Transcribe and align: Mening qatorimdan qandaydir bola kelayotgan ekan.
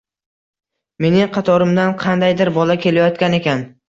Mening 1.03 1.27
qatorimdan 1.35 1.93
qandaydir 2.05 2.51
bola 2.57 2.79
kelayotgan 2.87 3.37
ekan. 3.41 3.63